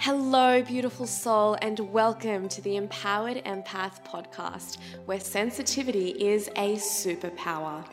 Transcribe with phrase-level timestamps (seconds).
[0.00, 7.84] Hello, beautiful soul, and welcome to the Empowered Empath podcast, where sensitivity is a superpower.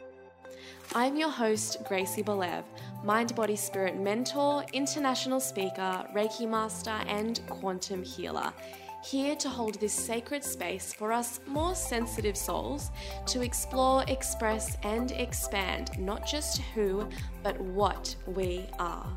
[0.94, 2.64] I'm your host, Gracie Bolev,
[3.04, 8.54] mind body spirit mentor, international speaker, Reiki master, and quantum healer.
[9.04, 12.92] Here to hold this sacred space for us more sensitive souls
[13.26, 17.10] to explore, express, and expand not just who,
[17.42, 19.08] but what we are.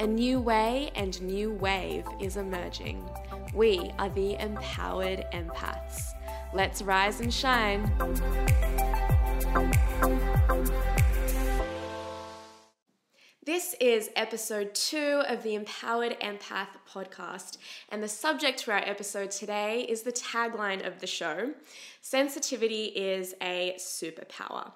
[0.00, 3.06] A new way and new wave is emerging.
[3.52, 6.14] We are the empowered empaths.
[6.54, 7.84] Let's rise and shine.
[13.44, 17.58] This is episode two of the Empowered Empath podcast,
[17.90, 21.52] and the subject for our episode today is the tagline of the show
[22.00, 24.72] Sensitivity is a superpower.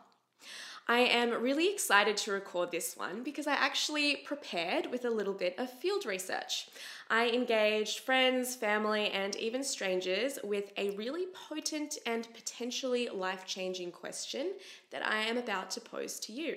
[0.86, 5.32] I am really excited to record this one because I actually prepared with a little
[5.32, 6.68] bit of field research.
[7.08, 13.92] I engaged friends, family, and even strangers with a really potent and potentially life changing
[13.92, 14.52] question
[14.90, 16.56] that I am about to pose to you.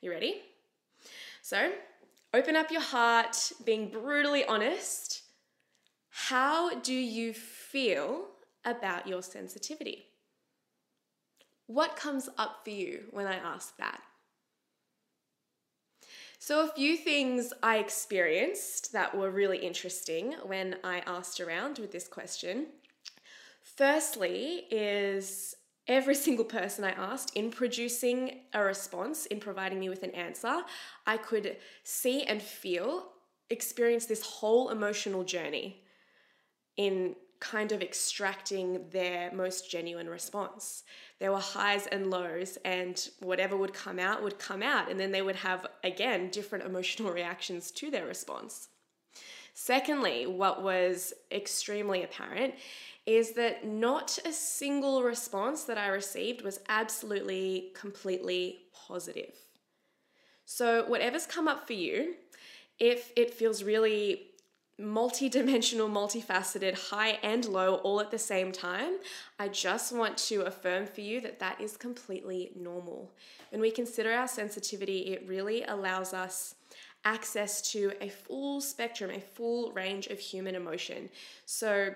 [0.00, 0.40] You ready?
[1.42, 1.72] So,
[2.32, 5.22] open up your heart, being brutally honest.
[6.08, 8.28] How do you feel
[8.64, 10.11] about your sensitivity?
[11.66, 14.00] What comes up for you when I ask that?
[16.38, 21.92] So, a few things I experienced that were really interesting when I asked around with
[21.92, 22.66] this question.
[23.62, 25.54] Firstly, is
[25.86, 30.62] every single person I asked in producing a response, in providing me with an answer,
[31.06, 33.12] I could see and feel,
[33.48, 35.84] experience this whole emotional journey
[36.76, 40.84] in kind of extracting their most genuine response.
[41.18, 45.10] There were highs and lows, and whatever would come out would come out, and then
[45.10, 48.68] they would have, again, different emotional reactions to their response.
[49.54, 52.54] Secondly, what was extremely apparent
[53.06, 59.34] is that not a single response that I received was absolutely, completely positive.
[60.44, 62.14] So, whatever's come up for you,
[62.78, 64.31] if it feels really
[64.82, 68.98] multi-dimensional, multifaceted, high and low all at the same time,
[69.38, 73.12] I just want to affirm for you that that is completely normal.
[73.50, 76.54] When we consider our sensitivity, it really allows us
[77.04, 81.08] access to a full spectrum, a full range of human emotion.
[81.46, 81.94] So,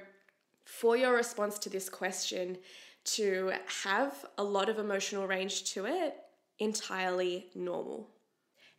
[0.64, 2.58] for your response to this question,
[3.04, 3.52] to
[3.84, 6.16] have a lot of emotional range to it,
[6.58, 8.08] entirely normal.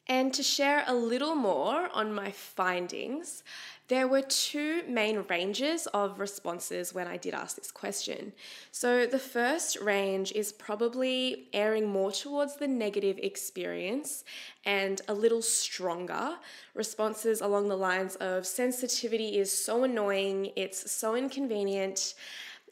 [0.10, 3.44] And to share a little more on my findings,
[3.90, 8.34] there were two main ranges of responses when I did ask this question.
[8.72, 14.26] So, the first range is probably airing more towards the negative experience
[14.66, 16.36] and a little stronger.
[16.74, 22.14] Responses along the lines of sensitivity is so annoying, it's so inconvenient.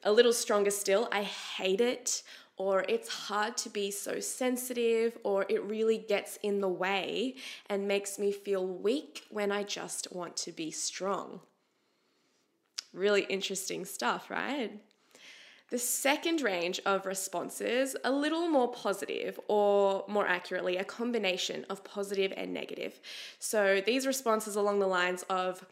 [0.04, 2.24] A little stronger still, I hate it
[2.58, 7.36] or it's hard to be so sensitive, or it really gets in the way
[7.70, 11.42] and makes me feel weak when I just want to be strong.
[12.94, 14.72] Really interesting stuff, right?
[15.72, 21.84] The second range of responses, a little more positive, or more accurately, a combination of
[21.84, 23.02] positive and negative.
[23.40, 25.66] So these responses along the lines of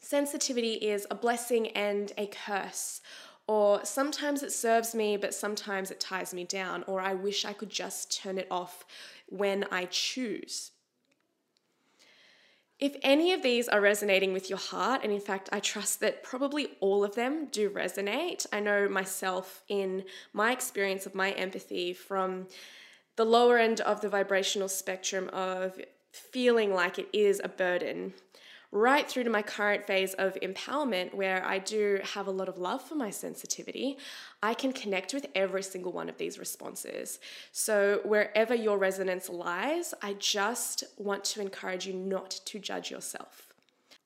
[0.00, 3.02] sensitivity is a blessing and a curse,
[3.48, 7.52] or sometimes it serves me, but sometimes it ties me down, or I wish I
[7.52, 8.84] could just turn it off
[9.28, 10.72] when I choose.
[12.78, 16.22] If any of these are resonating with your heart, and in fact, I trust that
[16.22, 18.46] probably all of them do resonate.
[18.52, 22.48] I know myself in my experience of my empathy from
[23.16, 25.80] the lower end of the vibrational spectrum of
[26.12, 28.12] feeling like it is a burden
[28.72, 32.58] right through to my current phase of empowerment, where I do have a lot of
[32.58, 33.98] love for my sensitivity,
[34.42, 37.18] I can connect with every single one of these responses.
[37.52, 43.52] So, wherever your resonance lies, I just want to encourage you not to judge yourself.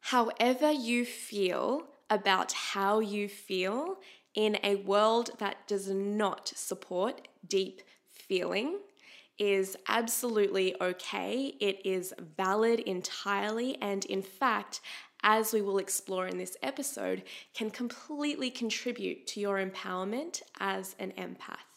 [0.01, 3.99] However, you feel about how you feel
[4.35, 8.79] in a world that does not support deep feeling
[9.41, 11.55] is absolutely okay.
[11.59, 14.81] It is valid entirely, and in fact,
[15.23, 21.13] as we will explore in this episode, can completely contribute to your empowerment as an
[21.19, 21.71] empath.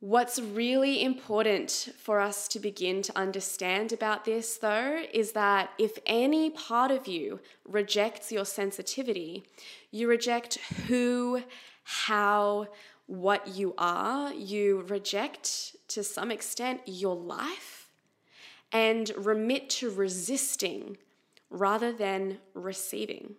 [0.00, 5.98] What's really important for us to begin to understand about this, though, is that if
[6.06, 9.44] any part of you rejects your sensitivity,
[9.90, 11.42] you reject who,
[11.82, 12.68] how,
[13.06, 17.88] what you are, you reject to some extent your life
[18.72, 20.96] and remit to resisting
[21.50, 23.36] rather than receiving.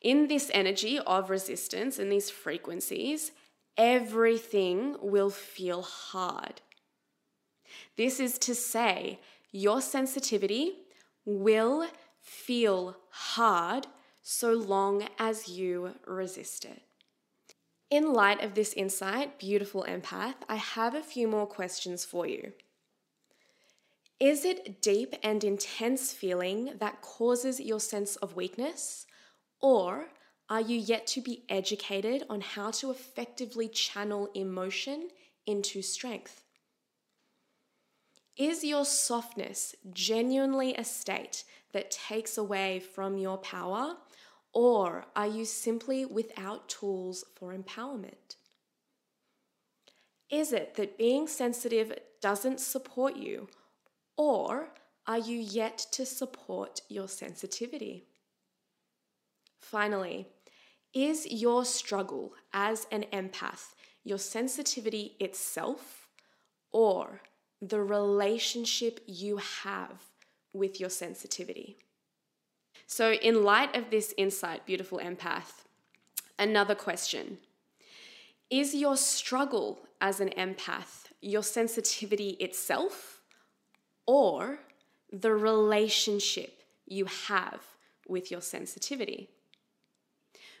[0.00, 3.32] In this energy of resistance and these frequencies,
[3.76, 6.60] everything will feel hard.
[7.96, 9.18] This is to say,
[9.50, 10.74] your sensitivity
[11.24, 11.86] will
[12.20, 13.86] feel hard
[14.22, 16.82] so long as you resist it.
[17.90, 22.52] In light of this insight, beautiful empath, I have a few more questions for you.
[24.20, 29.06] Is it deep and intense feeling that causes your sense of weakness?
[29.60, 30.08] Or
[30.50, 35.08] are you yet to be educated on how to effectively channel emotion
[35.46, 36.42] into strength?
[38.36, 43.96] Is your softness genuinely a state that takes away from your power,
[44.58, 48.34] or are you simply without tools for empowerment?
[50.28, 53.46] Is it that being sensitive doesn't support you,
[54.16, 54.70] or
[55.06, 58.08] are you yet to support your sensitivity?
[59.60, 60.26] Finally,
[60.92, 66.08] is your struggle as an empath your sensitivity itself,
[66.72, 67.20] or
[67.62, 70.02] the relationship you have
[70.52, 71.76] with your sensitivity.
[72.86, 75.64] So, in light of this insight, beautiful empath,
[76.38, 77.38] another question
[78.50, 83.20] Is your struggle as an empath your sensitivity itself
[84.06, 84.60] or
[85.12, 87.60] the relationship you have
[88.06, 89.28] with your sensitivity?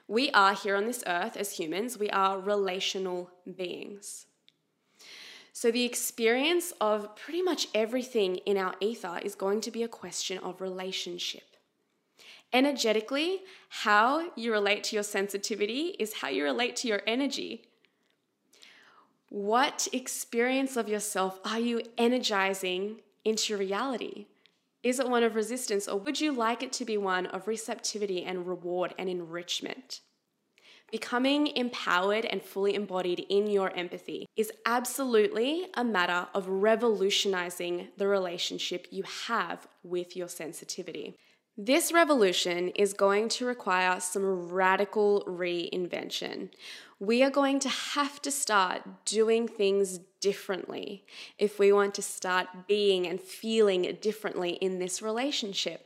[0.06, 4.26] We are here on this earth as humans, we are relational beings.
[5.52, 9.88] So, the experience of pretty much everything in our ether is going to be a
[9.88, 11.57] question of relationship.
[12.52, 17.64] Energetically, how you relate to your sensitivity is how you relate to your energy.
[19.28, 24.26] What experience of yourself are you energizing into reality?
[24.82, 28.24] Is it one of resistance, or would you like it to be one of receptivity
[28.24, 30.00] and reward and enrichment?
[30.90, 38.08] Becoming empowered and fully embodied in your empathy is absolutely a matter of revolutionizing the
[38.08, 41.18] relationship you have with your sensitivity.
[41.60, 46.50] This revolution is going to require some radical reinvention.
[47.00, 51.04] We are going to have to start doing things differently
[51.36, 55.84] if we want to start being and feeling differently in this relationship.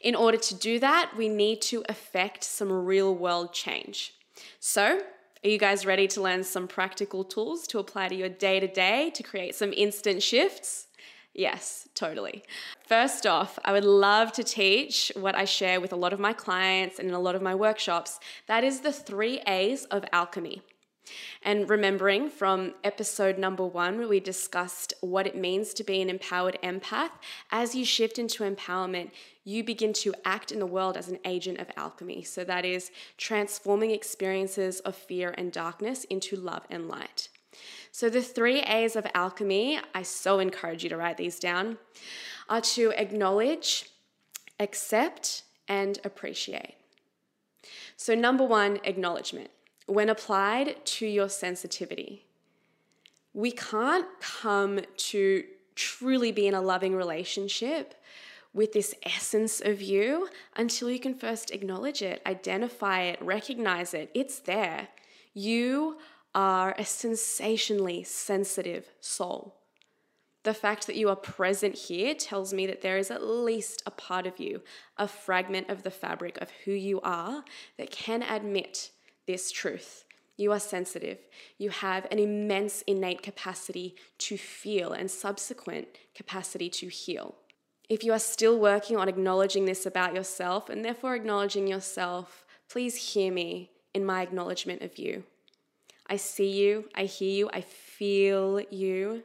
[0.00, 4.12] In order to do that, we need to affect some real world change.
[4.58, 5.02] So,
[5.44, 8.66] are you guys ready to learn some practical tools to apply to your day to
[8.66, 10.88] day to create some instant shifts?
[11.36, 12.42] Yes, totally.
[12.88, 16.32] First off, I would love to teach what I share with a lot of my
[16.32, 18.18] clients and in a lot of my workshops.
[18.46, 20.62] That is the three A's of alchemy.
[21.42, 26.58] And remembering from episode number one, we discussed what it means to be an empowered
[26.62, 27.10] empath.
[27.52, 29.10] As you shift into empowerment,
[29.44, 32.22] you begin to act in the world as an agent of alchemy.
[32.22, 37.28] So that is transforming experiences of fear and darkness into love and light.
[37.98, 41.78] So, the three A's of alchemy, I so encourage you to write these down,
[42.46, 43.88] are to acknowledge,
[44.60, 46.74] accept, and appreciate.
[47.96, 49.48] So, number one, acknowledgement
[49.86, 52.26] when applied to your sensitivity.
[53.32, 55.44] We can't come to
[55.74, 57.94] truly be in a loving relationship
[58.52, 64.10] with this essence of you until you can first acknowledge it, identify it, recognize it.
[64.12, 64.88] It's there.
[65.32, 65.96] You
[66.36, 69.56] are a sensationally sensitive soul.
[70.42, 73.90] The fact that you are present here tells me that there is at least a
[73.90, 74.62] part of you,
[74.96, 77.42] a fragment of the fabric of who you are,
[77.78, 78.90] that can admit
[79.26, 80.04] this truth.
[80.36, 81.18] You are sensitive.
[81.56, 87.34] You have an immense innate capacity to feel and subsequent capacity to heal.
[87.88, 93.14] If you are still working on acknowledging this about yourself and therefore acknowledging yourself, please
[93.14, 95.24] hear me in my acknowledgement of you.
[96.08, 99.24] I see you, I hear you, I feel you,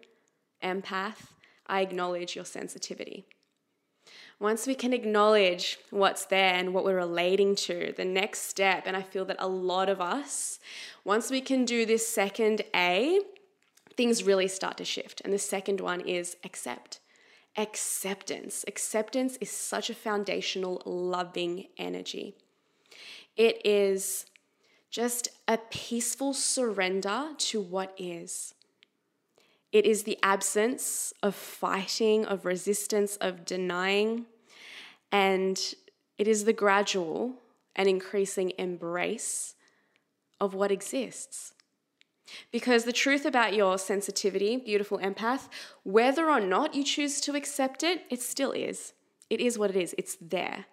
[0.64, 1.34] empath.
[1.68, 3.26] I acknowledge your sensitivity.
[4.40, 8.98] Once we can acknowledge what's there and what we're relating to, the next step, and
[8.98, 10.60] I feel that a lot of us,
[11.06, 13.20] once we can do this second A,
[13.96, 15.22] things really start to shift.
[15.24, 17.00] And the second one is accept.
[17.56, 18.66] Acceptance.
[18.68, 22.36] Acceptance is such a foundational, loving energy.
[23.38, 24.26] It is
[24.92, 28.54] just a peaceful surrender to what is.
[29.72, 34.26] It is the absence of fighting, of resistance, of denying.
[35.12, 35.58] And
[36.18, 37.36] it is the gradual
[37.76, 39.56] and increasing embrace
[40.42, 41.54] of what exists.
[42.52, 45.48] Because the truth about your sensitivity, beautiful empath,
[45.84, 48.94] whether or not you choose to accept it, it still is.
[49.30, 50.66] It is what it is, it's there.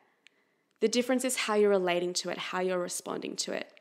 [0.80, 3.77] The difference is how you're relating to it, how you're responding to it.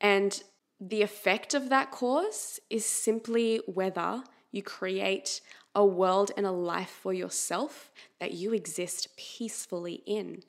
[0.00, 0.42] And
[0.80, 5.40] the effect of that cause is simply whether you create
[5.74, 10.42] a world and a life for yourself that you exist peacefully in.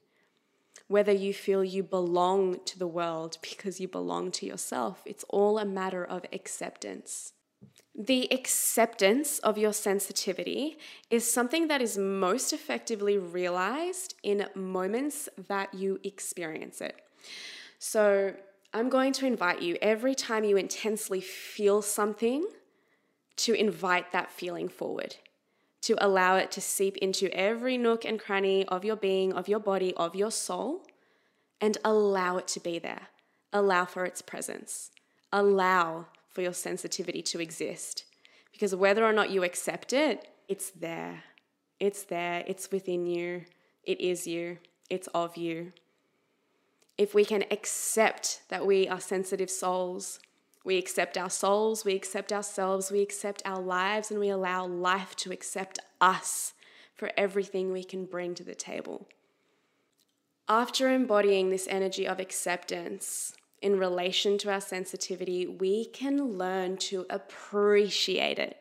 [0.87, 5.57] Whether you feel you belong to the world because you belong to yourself, it's all
[5.57, 7.33] a matter of acceptance.
[7.93, 10.77] The acceptance of your sensitivity
[11.09, 16.95] is something that is most effectively realized in moments that you experience it.
[17.79, 18.33] So,
[18.73, 22.47] I'm going to invite you every time you intensely feel something
[23.37, 25.17] to invite that feeling forward,
[25.81, 29.59] to allow it to seep into every nook and cranny of your being, of your
[29.59, 30.85] body, of your soul,
[31.59, 33.07] and allow it to be there.
[33.51, 34.91] Allow for its presence.
[35.33, 38.05] Allow for your sensitivity to exist.
[38.53, 41.23] Because whether or not you accept it, it's there.
[41.79, 42.43] It's there.
[42.47, 43.43] It's within you.
[43.83, 44.59] It is you.
[44.89, 45.73] It's of you.
[46.97, 50.19] If we can accept that we are sensitive souls,
[50.63, 55.15] we accept our souls, we accept ourselves, we accept our lives, and we allow life
[55.17, 56.53] to accept us
[56.93, 59.07] for everything we can bring to the table.
[60.47, 67.05] After embodying this energy of acceptance in relation to our sensitivity, we can learn to
[67.09, 68.57] appreciate it.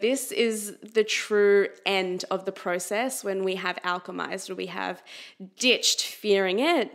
[0.00, 5.02] This is the true end of the process when we have alchemized or we have
[5.58, 6.90] ditched fearing it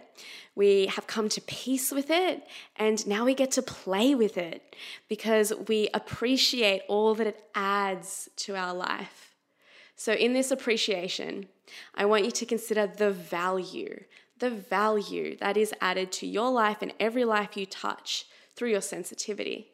[0.58, 2.42] we have come to peace with it,
[2.78, 4.76] and now we get to play with it
[5.08, 9.36] because we appreciate all that it adds to our life.
[9.96, 11.48] So, in this appreciation,
[11.94, 14.04] I want you to consider the value,
[14.40, 18.82] the value that is added to your life and every life you touch through your
[18.82, 19.70] sensitivity.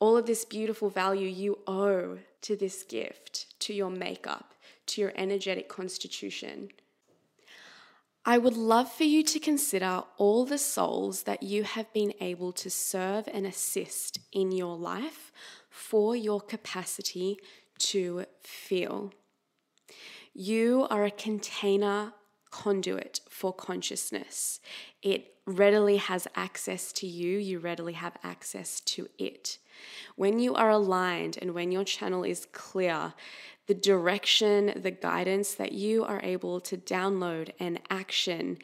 [0.00, 4.54] All of this beautiful value you owe to this gift, to your makeup,
[4.86, 6.70] to your energetic constitution.
[8.26, 12.52] I would love for you to consider all the souls that you have been able
[12.52, 15.30] to serve and assist in your life
[15.68, 17.36] for your capacity
[17.78, 19.12] to feel.
[20.32, 22.14] You are a container
[22.50, 24.58] conduit for consciousness.
[25.02, 29.58] It readily has access to you, you readily have access to it.
[30.16, 33.12] When you are aligned and when your channel is clear,
[33.66, 38.58] the direction, the guidance that you are able to download and action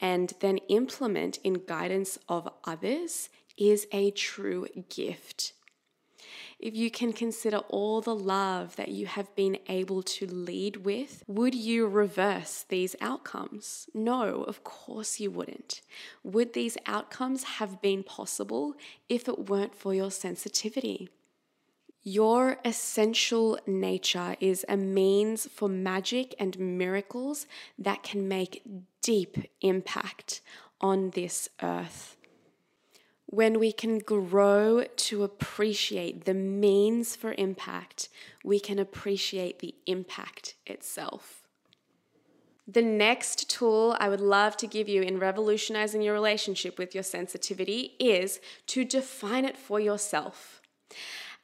[0.00, 5.52] and then implement in guidance of others is a true gift.
[6.58, 11.22] If you can consider all the love that you have been able to lead with,
[11.26, 13.88] would you reverse these outcomes?
[13.92, 15.82] No, of course you wouldn't.
[16.24, 18.74] Would these outcomes have been possible
[19.08, 21.10] if it weren't for your sensitivity?
[22.08, 27.48] Your essential nature is a means for magic and miracles
[27.80, 28.62] that can make
[29.02, 30.40] deep impact
[30.80, 32.16] on this earth.
[33.24, 38.08] When we can grow to appreciate the means for impact,
[38.44, 41.42] we can appreciate the impact itself.
[42.68, 47.02] The next tool I would love to give you in revolutionizing your relationship with your
[47.02, 50.62] sensitivity is to define it for yourself.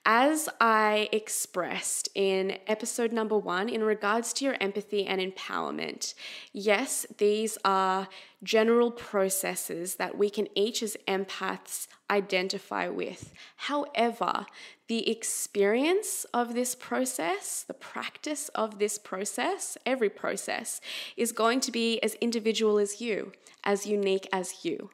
[0.04, 6.14] As I expressed in episode number one, in regards to your empathy and empowerment,
[6.52, 8.08] yes, these are
[8.42, 13.32] general processes that we can each as empaths identify with.
[13.54, 14.46] However,
[14.88, 20.80] the experience of this process, the practice of this process, every process,
[21.16, 23.30] is going to be as individual as you,
[23.62, 24.90] as unique as you.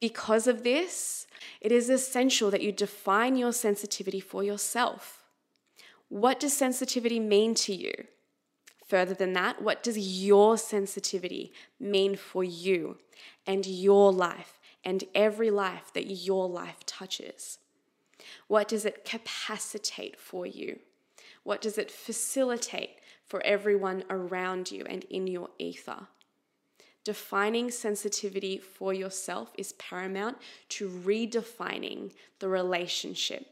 [0.00, 1.26] Because of this,
[1.60, 5.24] it is essential that you define your sensitivity for yourself.
[6.08, 7.92] What does sensitivity mean to you?
[8.86, 12.98] Further than that, what does your sensitivity mean for you
[13.46, 17.58] and your life and every life that your life touches?
[18.46, 20.78] What does it capacitate for you?
[21.42, 26.08] What does it facilitate for everyone around you and in your ether?
[27.08, 30.36] Defining sensitivity for yourself is paramount
[30.68, 33.46] to redefining the relationship.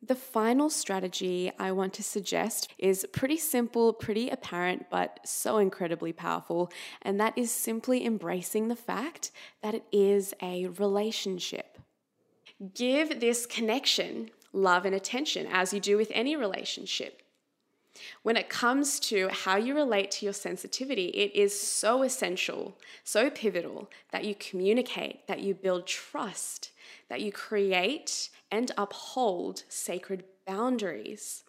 [0.00, 6.14] The final strategy I want to suggest is pretty simple, pretty apparent, but so incredibly
[6.14, 6.72] powerful,
[7.02, 11.76] and that is simply embracing the fact that it is a relationship.
[12.74, 17.20] Give this connection love and attention as you do with any relationship.
[18.22, 23.30] When it comes to how you relate to your sensitivity, it is so essential, so
[23.30, 26.70] pivotal that you communicate, that you build trust,
[27.08, 31.44] that you create and uphold sacred boundaries.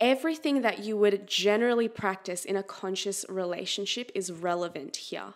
[0.00, 5.34] everything that you would generally practice in a conscious relationship is relevant here.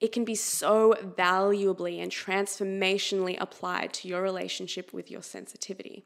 [0.00, 6.04] It can be so valuably and transformationally applied to your relationship with your sensitivity.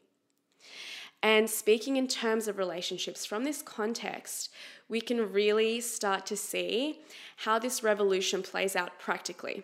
[1.23, 4.51] And speaking in terms of relationships from this context,
[4.89, 6.99] we can really start to see
[7.37, 9.63] how this revolution plays out practically.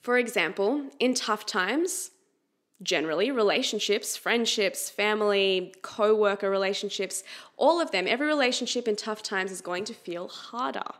[0.00, 2.10] For example, in tough times,
[2.82, 7.22] generally relationships, friendships, family, co worker relationships,
[7.58, 10.90] all of them, every relationship in tough times is going to feel harder.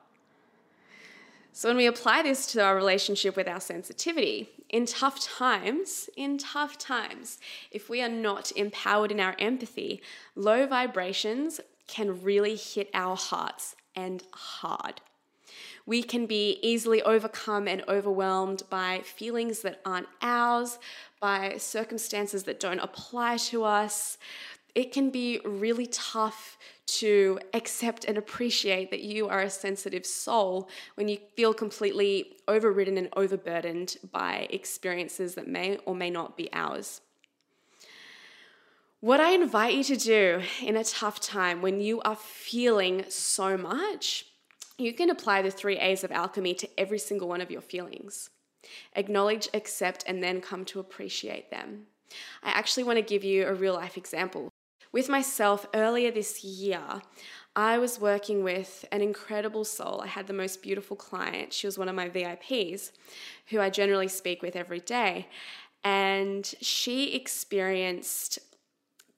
[1.57, 6.37] So, when we apply this to our relationship with our sensitivity, in tough times, in
[6.37, 7.39] tough times,
[7.71, 10.03] if we are not empowered in our empathy,
[10.35, 15.01] low vibrations can really hit our hearts and hard.
[15.87, 20.79] We can be easily overcome and overwhelmed by feelings that aren't ours,
[21.21, 24.19] by circumstances that don't apply to us.
[24.75, 30.69] It can be really tough to accept and appreciate that you are a sensitive soul
[30.95, 36.49] when you feel completely overridden and overburdened by experiences that may or may not be
[36.53, 37.01] ours.
[39.01, 43.57] What I invite you to do in a tough time when you are feeling so
[43.57, 44.27] much
[44.79, 48.31] you can apply the three A's of alchemy to every single one of your feelings.
[48.95, 51.87] Acknowledge, accept, and then come to appreciate them.
[52.43, 54.51] I actually want to give you a real life example.
[54.97, 56.81] With myself earlier this year,
[57.55, 60.01] I was working with an incredible soul.
[60.01, 61.53] I had the most beautiful client.
[61.53, 62.93] She was one of my VIPs,
[63.51, 65.29] who I generally speak with every day.
[65.85, 68.39] And she experienced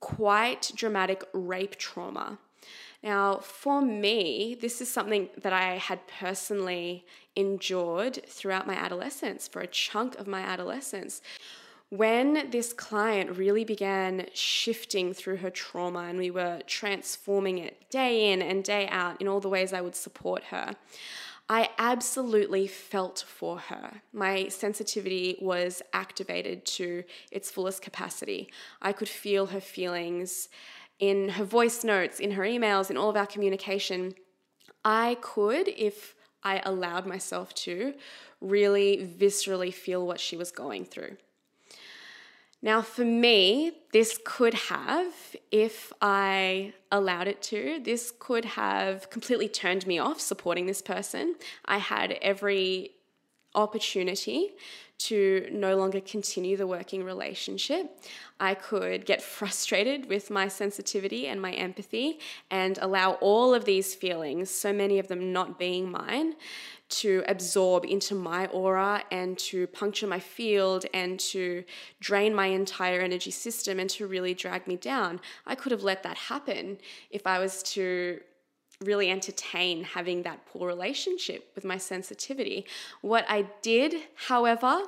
[0.01, 2.41] quite dramatic rape trauma.
[3.01, 7.07] Now, for me, this is something that I had personally
[7.37, 11.23] endured throughout my adolescence, for a chunk of my adolescence.
[11.91, 18.31] When this client really began shifting through her trauma and we were transforming it day
[18.31, 20.77] in and day out in all the ways I would support her,
[21.49, 24.03] I absolutely felt for her.
[24.13, 28.51] My sensitivity was activated to its fullest capacity.
[28.83, 30.51] I could feel her feelings
[30.99, 34.15] in her voice notes, in her emails, in all of our communication,
[34.85, 37.95] I could, if I allowed myself to,
[38.41, 41.17] really viscerally feel what she was going through.
[42.61, 45.13] Now, for me, this could have,
[45.53, 51.37] if I allowed it to, this could have completely turned me off supporting this person.
[51.65, 52.93] I had every
[53.55, 54.51] opportunity
[54.99, 58.01] to no longer continue the working relationship.
[58.41, 62.19] I could get frustrated with my sensitivity and my empathy
[62.51, 66.35] and allow all of these feelings, so many of them not being mine,
[66.89, 71.65] to absorb into my aura and to puncture my field and to
[72.01, 75.21] drain my entire energy system and to really drag me down.
[75.47, 76.79] I could have let that happen
[77.11, 78.21] if I was to
[78.83, 82.65] really entertain having that poor relationship with my sensitivity.
[83.01, 84.83] What I did, however,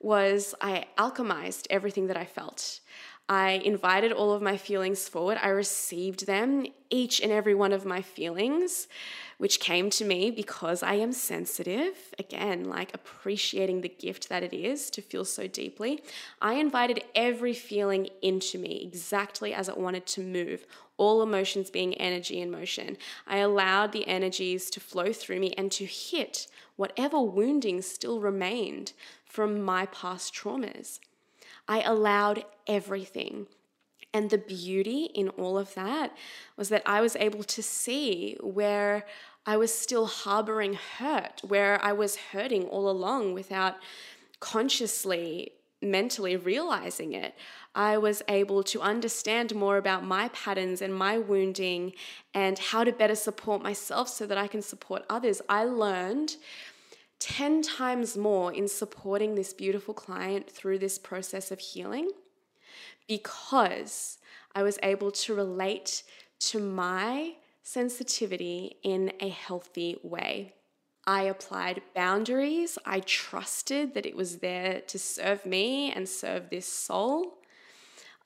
[0.00, 2.80] was I alchemized everything that I felt.
[3.28, 5.38] I invited all of my feelings forward.
[5.42, 8.88] I received them, each and every one of my feelings,
[9.36, 12.14] which came to me because I am sensitive.
[12.18, 16.02] Again, like appreciating the gift that it is to feel so deeply.
[16.40, 20.64] I invited every feeling into me exactly as it wanted to move,
[20.96, 22.96] all emotions being energy in motion.
[23.26, 28.92] I allowed the energies to flow through me and to hit whatever wounding still remained
[29.26, 30.98] from my past traumas.
[31.68, 33.46] I allowed everything.
[34.14, 36.16] And the beauty in all of that
[36.56, 39.04] was that I was able to see where
[39.44, 43.76] I was still harboring hurt, where I was hurting all along without
[44.40, 45.52] consciously,
[45.82, 47.34] mentally realizing it.
[47.74, 51.92] I was able to understand more about my patterns and my wounding
[52.34, 55.42] and how to better support myself so that I can support others.
[55.48, 56.36] I learned
[57.20, 62.10] 10 times more in supporting this beautiful client through this process of healing
[63.08, 64.18] because
[64.54, 66.04] I was able to relate
[66.40, 70.54] to my sensitivity in a healthy way.
[71.06, 72.78] I applied boundaries.
[72.84, 77.38] I trusted that it was there to serve me and serve this soul.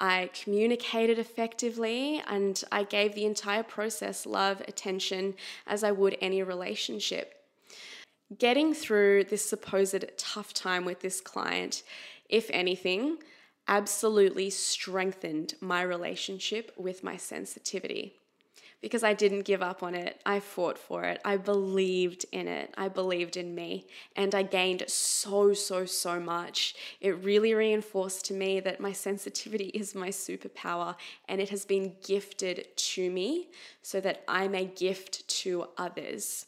[0.01, 5.35] I communicated effectively and I gave the entire process love, attention,
[5.67, 7.43] as I would any relationship
[8.39, 11.83] getting through this supposed tough time with this client,
[12.29, 13.19] if anything,
[13.77, 18.15] absolutely strengthened my relationship with my sensitivity.
[18.83, 20.21] because I didn't give up on it.
[20.27, 21.21] I fought for it.
[21.25, 22.75] I believed in it.
[22.77, 23.87] I believed in me.
[24.17, 26.75] And I gained so, so, so much.
[27.01, 30.97] It really reinforced to me that my sensitivity is my superpower
[31.29, 33.51] and it has been gifted to me
[33.83, 36.47] so that I may gift to others.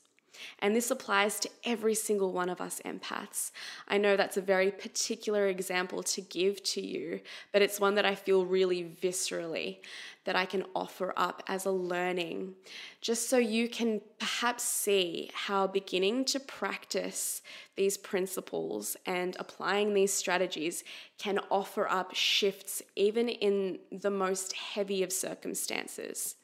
[0.59, 3.51] And this applies to every single one of us empaths.
[3.89, 7.21] I know that's a very particular example to give to you,
[7.53, 9.79] but it's one that I feel really viscerally
[10.25, 12.55] that I can offer up as a learning,
[13.01, 17.43] just so you can perhaps see how beginning to practice
[17.77, 20.83] these principles and applying these strategies
[21.19, 26.37] can offer up shifts even in the most heavy of circumstances.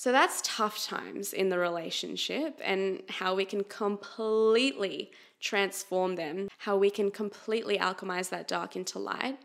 [0.00, 5.10] So that's tough times in the relationship and how we can completely
[5.40, 9.38] transform them, how we can completely alchemize that dark into light.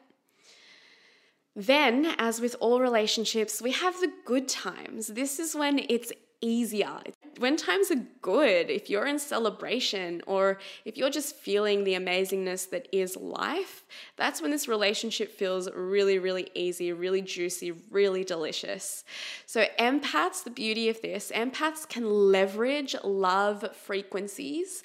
[1.57, 5.07] Then, as with all relationships, we have the good times.
[5.07, 6.99] This is when it's easier.
[7.37, 12.69] When times are good, if you're in celebration or if you're just feeling the amazingness
[12.69, 13.83] that is life,
[14.15, 19.03] that's when this relationship feels really, really easy, really juicy, really delicious.
[19.45, 24.83] So, empaths, the beauty of this, empaths can leverage love frequencies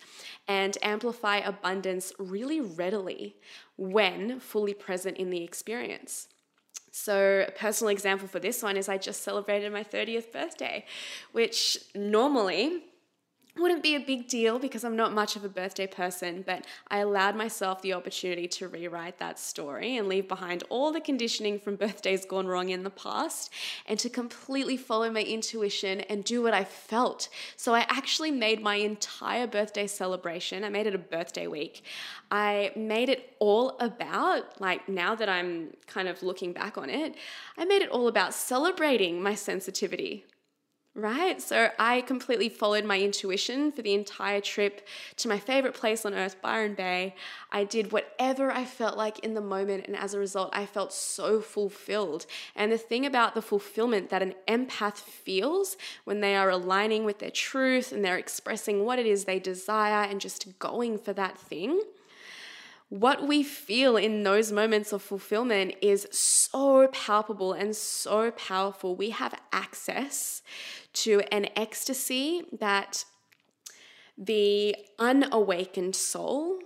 [0.48, 3.36] and amplify abundance really readily
[3.76, 6.28] when fully present in the experience.
[6.92, 10.84] So, a personal example for this one is I just celebrated my 30th birthday,
[11.32, 12.84] which normally
[13.56, 16.98] wouldn't be a big deal because I'm not much of a birthday person, but I
[16.98, 21.76] allowed myself the opportunity to rewrite that story and leave behind all the conditioning from
[21.76, 23.52] birthdays gone wrong in the past
[23.86, 27.28] and to completely follow my intuition and do what I felt.
[27.56, 31.82] So I actually made my entire birthday celebration, I made it a birthday week.
[32.30, 37.16] I made it all about, like now that I'm kind of looking back on it,
[37.58, 40.24] I made it all about celebrating my sensitivity
[40.94, 41.40] right?
[41.40, 46.14] So I completely followed my intuition for the entire trip to my favorite place on
[46.14, 47.14] earth, Byron Bay.
[47.52, 50.92] I did whatever I felt like in the moment, and as a result, I felt
[50.92, 52.26] so fulfilled.
[52.56, 57.20] And the thing about the fulfillment that an empath feels when they are aligning with
[57.20, 61.38] their truth and they're expressing what it is they desire and just going for that
[61.38, 61.80] thing
[62.90, 68.96] what we feel in those moments of fulfillment is so palpable and so powerful.
[68.96, 70.42] We have access
[70.94, 73.04] to an ecstasy that
[74.18, 76.58] the unawakened soul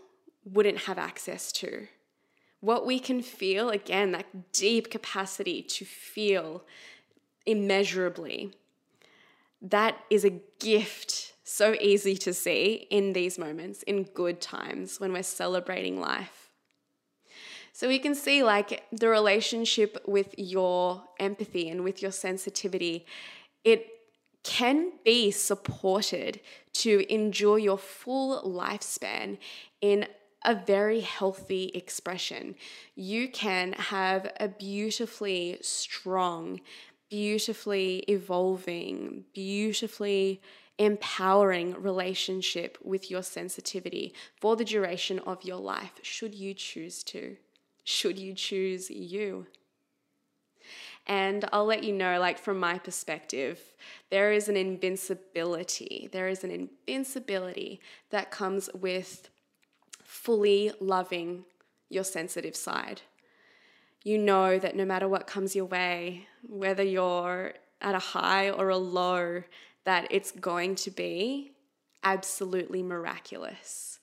[0.47, 1.89] wouldn't have access to.
[2.61, 6.65] What we can feel, again, that deep capacity to feel
[7.45, 8.55] immeasurably,
[9.61, 15.13] that is a gift so easy to see in these moments, in good times when
[15.13, 16.51] we're celebrating life.
[17.73, 23.05] So we can see like the relationship with your empathy and with your sensitivity,
[23.65, 23.87] it
[24.43, 26.41] can be supported
[26.73, 29.39] to enjoy your full lifespan
[29.81, 30.07] in
[30.45, 32.55] a very healthy expression.
[32.95, 36.61] You can have a beautifully strong,
[37.11, 40.43] beautifully evolving, beautifully
[40.79, 47.37] empowering relationship with your sensitivity for the duration of your life, should you choose to.
[47.85, 49.47] Should you choose you?
[51.07, 53.61] And I'll let you know, like, from my perspective,
[54.11, 56.09] there is an invincibility.
[56.11, 59.29] There is an invincibility that comes with
[60.03, 61.45] fully loving
[61.91, 63.03] your sensitive side.
[64.03, 68.71] You know that no matter what comes your way, whether you're at a high or
[68.71, 69.43] a low,
[69.85, 71.53] that it's going to be
[72.03, 73.99] absolutely miraculous.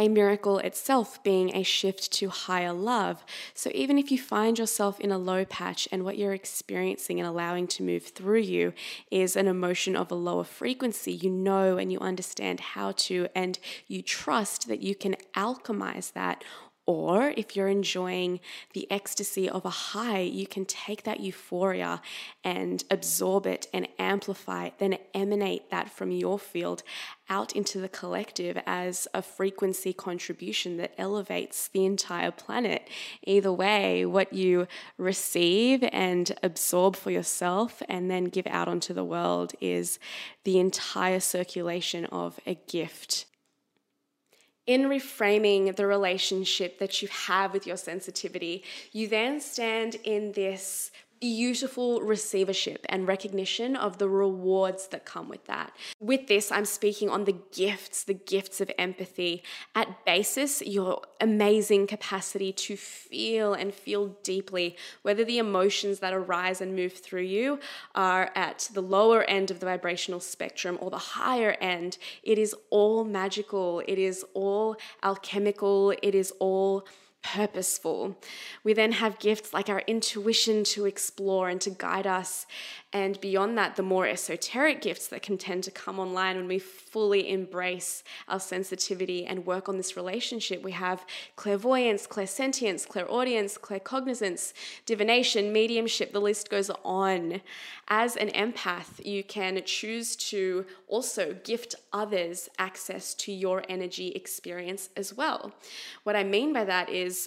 [0.00, 3.24] A miracle itself being a shift to higher love.
[3.52, 7.28] So, even if you find yourself in a low patch and what you're experiencing and
[7.28, 8.74] allowing to move through you
[9.10, 13.58] is an emotion of a lower frequency, you know and you understand how to, and
[13.88, 16.44] you trust that you can alchemize that
[16.88, 18.40] or if you're enjoying
[18.72, 22.00] the ecstasy of a high, you can take that euphoria
[22.42, 26.82] and absorb it and amplify it, then emanate that from your field
[27.28, 32.88] out into the collective as a frequency contribution that elevates the entire planet.
[33.22, 39.04] Either way, what you receive and absorb for yourself and then give out onto the
[39.04, 39.98] world is
[40.44, 43.26] the entire circulation of a gift
[44.68, 50.90] in reframing the relationship that you have with your sensitivity, you then stand in this
[51.20, 55.74] beautiful receivership and recognition of the rewards that come with that.
[56.00, 59.42] With this, I'm speaking on the gifts, the gifts of empathy.
[59.74, 66.60] At basis, your amazing capacity to feel and feel deeply, whether the emotions that arise
[66.60, 67.58] and move through you
[67.94, 72.54] are at the lower end of the vibrational spectrum or the higher end, it is
[72.70, 76.86] all magical, it is all alchemical, it is all
[77.34, 78.16] purposeful.
[78.64, 82.46] We then have gifts like our intuition to explore and to guide us.
[82.90, 86.58] And beyond that, the more esoteric gifts that can tend to come online when we
[86.58, 90.62] fully embrace our sensitivity and work on this relationship.
[90.62, 91.04] We have
[91.36, 94.54] clairvoyance, clairsentience, clairaudience, claircognizance,
[94.86, 97.42] divination, mediumship, the list goes on.
[97.88, 104.88] As an empath, you can choose to also gift others access to your energy experience
[104.96, 105.52] as well.
[106.04, 107.17] What I mean by that is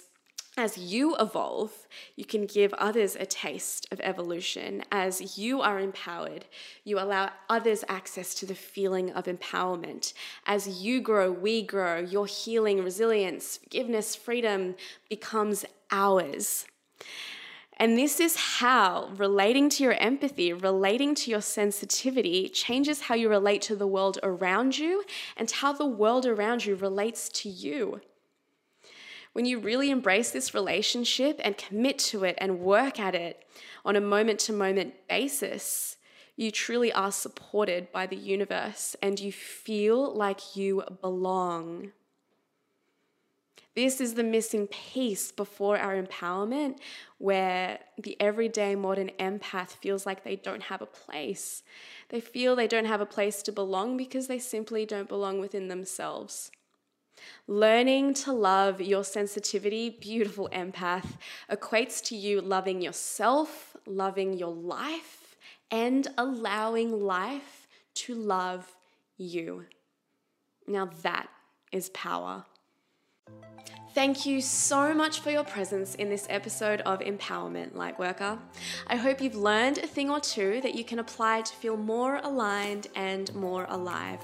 [0.56, 4.84] as you evolve, you can give others a taste of evolution.
[4.92, 6.44] As you are empowered,
[6.84, 10.12] you allow others access to the feeling of empowerment.
[10.46, 12.00] As you grow, we grow.
[12.00, 14.74] Your healing, resilience, forgiveness, freedom
[15.08, 16.66] becomes ours.
[17.78, 23.30] And this is how relating to your empathy, relating to your sensitivity, changes how you
[23.30, 25.02] relate to the world around you
[25.36, 28.02] and how the world around you relates to you.
[29.32, 33.44] When you really embrace this relationship and commit to it and work at it
[33.84, 35.96] on a moment to moment basis,
[36.36, 41.92] you truly are supported by the universe and you feel like you belong.
[43.74, 46.76] This is the missing piece before our empowerment,
[47.16, 51.62] where the everyday modern empath feels like they don't have a place.
[52.10, 55.68] They feel they don't have a place to belong because they simply don't belong within
[55.68, 56.50] themselves.
[57.46, 61.16] Learning to love your sensitivity, beautiful empath,
[61.50, 65.36] equates to you loving yourself, loving your life,
[65.70, 68.76] and allowing life to love
[69.16, 69.66] you.
[70.66, 71.28] Now that
[71.72, 72.44] is power.
[73.94, 78.38] Thank you so much for your presence in this episode of Empowerment Lightworker.
[78.86, 82.16] I hope you've learned a thing or two that you can apply to feel more
[82.22, 84.20] aligned and more alive.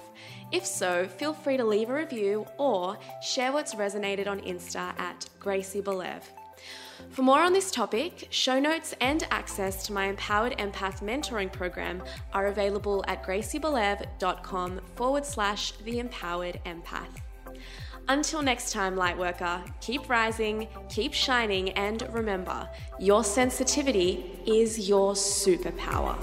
[0.53, 5.29] If so, feel free to leave a review or share what's resonated on Insta at
[5.39, 6.23] Gracie Belev.
[7.11, 12.03] For more on this topic, show notes and access to my Empowered Empath mentoring program
[12.33, 17.28] are available at graciebelev.com forward slash the empowered empath.
[18.11, 22.67] Until next time, Lightworker, keep rising, keep shining, and remember
[22.99, 26.17] your sensitivity is your superpower.